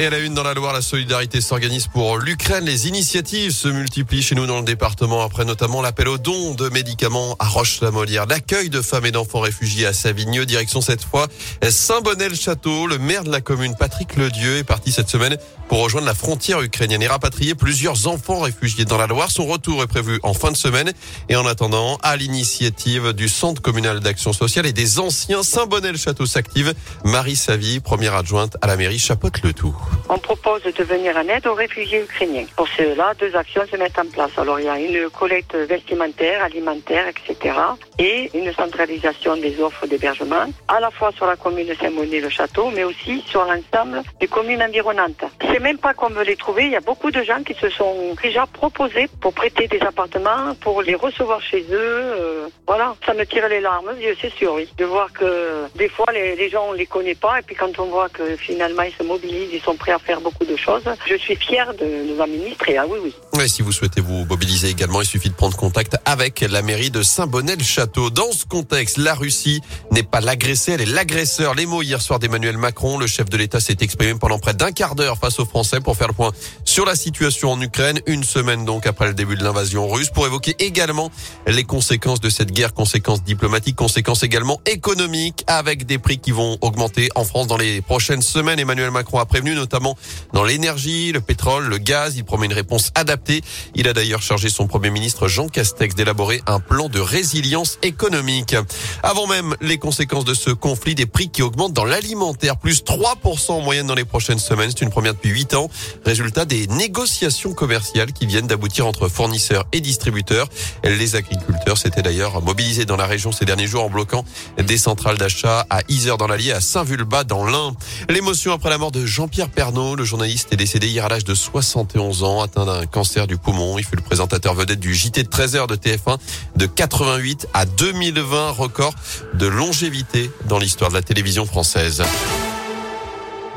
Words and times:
Et 0.00 0.06
à 0.06 0.10
la 0.10 0.20
une 0.20 0.32
dans 0.32 0.44
la 0.44 0.54
Loire, 0.54 0.72
la 0.72 0.80
solidarité 0.80 1.40
s'organise 1.40 1.88
pour 1.88 2.18
l'Ukraine. 2.18 2.64
Les 2.64 2.86
initiatives 2.86 3.50
se 3.50 3.66
multiplient 3.66 4.22
chez 4.22 4.36
nous 4.36 4.46
dans 4.46 4.58
le 4.58 4.64
département 4.64 5.24
après 5.24 5.44
notamment 5.44 5.82
l'appel 5.82 6.06
aux 6.06 6.18
dons 6.18 6.54
de 6.54 6.68
médicaments 6.68 7.34
à 7.40 7.48
Roche-la-Molière. 7.48 8.26
L'accueil 8.26 8.70
de 8.70 8.80
femmes 8.80 9.06
et 9.06 9.10
d'enfants 9.10 9.40
réfugiés 9.40 9.86
à 9.86 9.92
Savigneux. 9.92 10.46
Direction 10.46 10.80
cette 10.80 11.02
fois 11.02 11.26
Saint-Bonnet-le-Château. 11.68 12.86
Le 12.86 12.98
maire 12.98 13.24
de 13.24 13.32
la 13.32 13.40
commune, 13.40 13.74
Patrick 13.74 14.14
Ledieu, 14.14 14.58
est 14.58 14.62
parti 14.64 14.92
cette 14.92 15.10
semaine 15.10 15.36
pour 15.68 15.82
rejoindre 15.82 16.06
la 16.06 16.14
frontière 16.14 16.62
ukrainienne 16.62 17.02
et 17.02 17.08
rapatrier 17.08 17.56
plusieurs 17.56 18.06
enfants 18.06 18.38
réfugiés 18.38 18.84
dans 18.84 18.98
la 18.98 19.08
Loire. 19.08 19.32
Son 19.32 19.46
retour 19.46 19.82
est 19.82 19.88
prévu 19.88 20.20
en 20.22 20.32
fin 20.32 20.52
de 20.52 20.56
semaine. 20.56 20.92
Et 21.28 21.34
en 21.34 21.44
attendant, 21.44 21.98
à 22.04 22.16
l'initiative 22.16 23.14
du 23.14 23.28
Centre 23.28 23.60
communal 23.60 23.98
d'action 23.98 24.32
sociale 24.32 24.64
et 24.66 24.72
des 24.72 25.00
anciens 25.00 25.42
Saint-Bonnet-le-Château 25.42 26.24
s'active. 26.24 26.72
Marie 27.04 27.34
Savy, 27.34 27.80
première 27.80 28.14
adjointe 28.14 28.56
à 28.62 28.68
la 28.68 28.76
mairie, 28.76 29.00
chapeaute 29.00 29.42
le 29.42 29.52
tout. 29.52 29.74
On 30.10 30.16
propose 30.18 30.62
de 30.62 30.84
venir 30.84 31.14
en 31.16 31.28
aide 31.28 31.46
aux 31.46 31.54
réfugiés 31.54 32.00
ukrainiens. 32.02 32.46
Pour 32.56 32.66
cela, 32.68 33.12
deux 33.18 33.36
actions 33.36 33.62
se 33.70 33.76
mettent 33.76 33.98
en 33.98 34.06
place. 34.06 34.30
Alors, 34.38 34.58
il 34.58 34.64
y 34.64 34.68
a 34.68 34.78
une 34.78 35.10
collecte 35.10 35.54
vestimentaire, 35.54 36.42
alimentaire, 36.42 37.04
etc. 37.08 37.54
et 37.98 38.30
une 38.32 38.50
centralisation 38.54 39.36
des 39.36 39.60
offres 39.60 39.86
d'hébergement, 39.86 40.46
à 40.66 40.80
la 40.80 40.90
fois 40.90 41.12
sur 41.12 41.26
la 41.26 41.36
commune 41.36 41.66
de 41.66 41.74
Saint-Bonnet-le-Château, 41.74 42.70
mais 42.74 42.84
aussi 42.84 43.22
sur 43.26 43.44
l'ensemble 43.44 44.02
des 44.18 44.28
communes 44.28 44.62
environnantes. 44.62 45.24
C'est 45.42 45.60
même 45.60 45.76
pas 45.76 45.92
qu'on 45.92 46.08
veut 46.08 46.24
les 46.24 46.36
trouver. 46.36 46.64
Il 46.64 46.72
y 46.72 46.76
a 46.76 46.80
beaucoup 46.80 47.10
de 47.10 47.22
gens 47.22 47.42
qui 47.42 47.52
se 47.54 47.68
sont 47.68 48.16
déjà 48.22 48.46
proposés 48.46 49.08
pour 49.20 49.34
prêter 49.34 49.68
des 49.68 49.80
appartements, 49.80 50.54
pour 50.62 50.80
les 50.80 50.94
recevoir 50.94 51.42
chez 51.42 51.66
eux. 51.70 52.00
Euh, 52.18 52.48
voilà, 52.66 52.94
ça 53.04 53.12
me 53.12 53.26
tire 53.26 53.48
les 53.48 53.60
larmes, 53.60 53.92
c'est 54.20 54.32
sûr, 54.32 54.54
oui. 54.54 54.68
De 54.78 54.86
voir 54.86 55.12
que 55.12 55.66
des 55.74 55.88
fois, 55.88 56.06
les, 56.14 56.34
les 56.34 56.48
gens, 56.48 56.68
on 56.70 56.72
les 56.72 56.86
connaît 56.86 57.14
pas, 57.14 57.40
et 57.40 57.42
puis 57.42 57.56
quand 57.56 57.78
on 57.78 57.86
voit 57.86 58.08
que 58.08 58.36
finalement, 58.36 58.82
ils 58.82 58.92
se 58.92 59.02
mobilisent, 59.02 59.52
ils 59.52 59.60
sont 59.60 59.76
prêts 59.76 59.92
à 59.92 59.97
faire 59.98 60.20
beaucoup 60.20 60.44
de 60.44 60.56
choses. 60.56 60.82
Je 61.08 61.16
suis 61.16 61.36
fière 61.36 61.72
de 61.74 62.12
nous 62.12 62.22
administrer. 62.22 62.76
Ah 62.76 62.86
oui, 62.88 62.98
oui. 63.02 63.14
Et 63.42 63.48
si 63.48 63.62
vous 63.62 63.72
souhaitez 63.72 64.00
vous 64.00 64.24
mobiliser 64.24 64.68
également, 64.68 65.00
il 65.00 65.06
suffit 65.06 65.30
de 65.30 65.34
prendre 65.34 65.56
contact 65.56 65.96
avec 66.04 66.40
la 66.40 66.62
mairie 66.62 66.90
de 66.90 67.02
Saint-Bonnet-le-Château. 67.02 68.10
Dans 68.10 68.32
ce 68.32 68.44
contexte, 68.44 68.96
la 68.98 69.14
Russie 69.14 69.60
n'est 69.92 70.02
pas 70.02 70.20
l'agressé, 70.20 70.72
elle 70.72 70.80
est 70.80 70.86
l'agresseur. 70.86 71.54
Les 71.54 71.66
mots 71.66 71.82
hier 71.82 72.00
soir 72.00 72.18
d'Emmanuel 72.18 72.56
Macron, 72.56 72.98
le 72.98 73.06
chef 73.06 73.28
de 73.28 73.36
l'État 73.36 73.60
s'est 73.60 73.76
exprimé 73.80 74.14
pendant 74.18 74.38
près 74.38 74.54
d'un 74.54 74.72
quart 74.72 74.94
d'heure 74.94 75.18
face 75.18 75.38
aux 75.38 75.46
Français 75.46 75.80
pour 75.80 75.96
faire 75.96 76.08
le 76.08 76.14
point 76.14 76.32
sur 76.78 76.86
la 76.86 76.94
situation 76.94 77.50
en 77.50 77.60
Ukraine, 77.60 77.98
une 78.06 78.22
semaine 78.22 78.64
donc 78.64 78.86
après 78.86 79.08
le 79.08 79.14
début 79.14 79.34
de 79.34 79.42
l'invasion 79.42 79.88
russe, 79.88 80.10
pour 80.10 80.28
évoquer 80.28 80.54
également 80.60 81.10
les 81.48 81.64
conséquences 81.64 82.20
de 82.20 82.30
cette 82.30 82.52
guerre, 82.52 82.72
conséquences 82.72 83.24
diplomatiques, 83.24 83.74
conséquences 83.74 84.22
également 84.22 84.60
économiques, 84.64 85.42
avec 85.48 85.86
des 85.86 85.98
prix 85.98 86.18
qui 86.18 86.30
vont 86.30 86.56
augmenter 86.60 87.08
en 87.16 87.24
France 87.24 87.48
dans 87.48 87.56
les 87.56 87.80
prochaines 87.80 88.22
semaines. 88.22 88.60
Emmanuel 88.60 88.92
Macron 88.92 89.18
a 89.18 89.26
prévenu 89.26 89.56
notamment 89.56 89.98
dans 90.32 90.44
l'énergie, 90.44 91.10
le 91.10 91.20
pétrole, 91.20 91.66
le 91.66 91.78
gaz. 91.78 92.14
Il 92.16 92.22
promet 92.22 92.46
une 92.46 92.52
réponse 92.52 92.92
adaptée. 92.94 93.42
Il 93.74 93.88
a 93.88 93.92
d'ailleurs 93.92 94.22
chargé 94.22 94.48
son 94.48 94.68
premier 94.68 94.90
ministre 94.90 95.26
Jean 95.26 95.48
Castex 95.48 95.96
d'élaborer 95.96 96.42
un 96.46 96.60
plan 96.60 96.88
de 96.88 97.00
résilience 97.00 97.80
économique. 97.82 98.54
Avant 99.02 99.26
même 99.26 99.56
les 99.60 99.78
conséquences 99.78 100.24
de 100.24 100.34
ce 100.34 100.50
conflit, 100.50 100.94
des 100.94 101.06
prix 101.06 101.28
qui 101.28 101.42
augmentent 101.42 101.72
dans 101.72 101.84
l'alimentaire, 101.84 102.56
plus 102.56 102.84
3% 102.84 103.50
en 103.50 103.60
moyenne 103.62 103.88
dans 103.88 103.96
les 103.96 104.04
prochaines 104.04 104.38
semaines. 104.38 104.70
C'est 104.70 104.84
une 104.84 104.90
première 104.90 105.14
depuis 105.14 105.30
8 105.30 105.54
ans. 105.54 105.68
Résultat 106.04 106.44
des 106.44 106.67
négociations 106.68 107.52
commerciales 107.52 108.12
qui 108.12 108.26
viennent 108.26 108.46
d'aboutir 108.46 108.86
entre 108.86 109.08
fournisseurs 109.08 109.66
et 109.72 109.80
distributeurs. 109.80 110.48
Les 110.84 111.16
agriculteurs 111.16 111.78
s'étaient 111.78 112.02
d'ailleurs 112.02 112.42
mobilisés 112.42 112.84
dans 112.84 112.96
la 112.96 113.06
région 113.06 113.32
ces 113.32 113.44
derniers 113.44 113.66
jours 113.66 113.84
en 113.84 113.90
bloquant 113.90 114.24
des 114.58 114.78
centrales 114.78 115.18
d'achat 115.18 115.66
à 115.70 115.80
Isère 115.88 116.18
dans 116.18 116.26
l'Allier, 116.26 116.52
à 116.52 116.60
Saint-Vulbas 116.60 117.24
dans 117.24 117.44
l'Ain. 117.44 117.74
L'émotion 118.08 118.52
après 118.52 118.70
la 118.70 118.78
mort 118.78 118.92
de 118.92 119.04
Jean-Pierre 119.06 119.48
Pernaud, 119.48 119.96
le 119.96 120.04
journaliste 120.04 120.52
est 120.52 120.56
décédé 120.56 120.88
hier 120.88 121.04
à 121.04 121.08
l'âge 121.08 121.24
de 121.24 121.34
71 121.34 122.22
ans, 122.22 122.42
atteint 122.42 122.66
d'un 122.66 122.86
cancer 122.86 123.26
du 123.26 123.36
poumon. 123.36 123.78
Il 123.78 123.84
fut 123.84 123.96
le 123.96 124.02
présentateur 124.02 124.54
vedette 124.54 124.80
du 124.80 124.94
JT 124.94 125.22
de 125.22 125.28
13 125.28 125.56
heures 125.56 125.66
de 125.66 125.76
TF1 125.76 126.18
de 126.56 126.66
88 126.66 127.48
à 127.54 127.64
2020, 127.64 128.50
record 128.50 128.94
de 129.34 129.46
longévité 129.46 130.30
dans 130.46 130.58
l'histoire 130.58 130.90
de 130.90 130.94
la 130.94 131.02
télévision 131.02 131.46
française. 131.46 132.02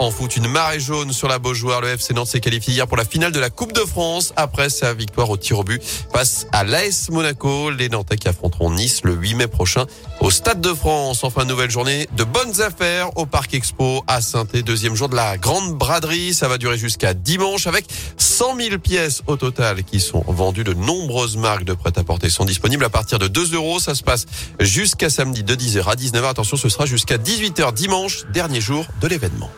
En 0.00 0.10
foot, 0.10 0.36
une 0.36 0.48
marée 0.48 0.80
jaune 0.80 1.12
sur 1.12 1.28
la 1.28 1.38
Beaujoire. 1.38 1.80
Le 1.80 1.88
FC 1.88 2.14
Nantes 2.14 2.26
s'est 2.26 2.40
qualifié 2.40 2.74
hier 2.74 2.86
pour 2.88 2.96
la 2.96 3.04
finale 3.04 3.30
de 3.30 3.38
la 3.38 3.48
Coupe 3.48 3.72
de 3.72 3.80
France 3.80 4.32
après 4.34 4.68
sa 4.68 4.92
victoire 4.92 5.30
au 5.30 5.36
tir 5.36 5.60
au 5.60 5.64
but 5.64 5.80
face 6.12 6.46
à 6.50 6.64
l'AS 6.64 7.10
Monaco. 7.10 7.70
Les 7.70 7.88
Nantais 7.88 8.16
qui 8.16 8.28
affronteront 8.28 8.72
Nice 8.72 9.02
le 9.04 9.14
8 9.14 9.34
mai 9.34 9.46
prochain 9.46 9.86
au 10.20 10.30
Stade 10.30 10.60
de 10.60 10.74
France. 10.74 11.22
Enfin, 11.22 11.44
nouvelle 11.44 11.70
journée 11.70 12.08
de 12.16 12.24
bonnes 12.24 12.60
affaires 12.60 13.16
au 13.16 13.24
Parc 13.24 13.54
Expo 13.54 14.02
à 14.08 14.20
saint 14.20 14.44
Deuxième 14.66 14.96
jour 14.96 15.08
de 15.08 15.14
la 15.14 15.38
grande 15.38 15.74
braderie. 15.74 16.34
Ça 16.34 16.48
va 16.48 16.58
durer 16.58 16.76
jusqu'à 16.76 17.14
dimanche 17.14 17.68
avec 17.68 17.86
100 18.16 18.56
000 18.56 18.78
pièces 18.78 19.22
au 19.28 19.36
total 19.36 19.84
qui 19.84 20.00
sont 20.00 20.24
vendues. 20.26 20.64
De 20.64 20.74
nombreuses 20.74 21.36
marques 21.36 21.64
de 21.64 21.74
prêt-à-porter 21.74 22.30
sont 22.30 22.44
disponibles 22.44 22.84
à 22.84 22.90
partir 22.90 23.20
de 23.20 23.28
2 23.28 23.54
euros. 23.54 23.78
Ça 23.78 23.94
se 23.94 24.02
passe 24.02 24.26
jusqu'à 24.58 25.08
samedi 25.08 25.44
de 25.44 25.54
10h 25.54 25.84
à 25.84 25.94
19h. 25.94 26.24
Attention, 26.24 26.56
ce 26.56 26.68
sera 26.68 26.84
jusqu'à 26.84 27.16
18h 27.16 27.72
dimanche, 27.72 28.24
dernier 28.32 28.60
jour 28.60 28.84
de 29.00 29.06
l'événement. 29.06 29.50